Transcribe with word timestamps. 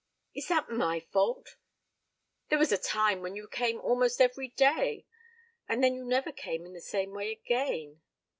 "Is 0.33 0.47
that 0.47 0.67
my 0.67 0.99
fault? 0.99 1.57
There 2.49 2.57
was 2.57 2.71
a 2.71 2.77
time 2.79 3.21
when 3.21 3.35
you 3.35 3.47
came 3.47 3.79
almost 3.79 4.19
every 4.19 4.47
day. 4.47 5.05
And 5.69 5.83
then 5.83 5.93
you 5.93 6.03
never 6.03 6.31
came 6.31 6.65
in 6.65 6.73
the 6.73 6.81
same 6.81 7.11
way 7.11 7.31
again." 7.31 8.01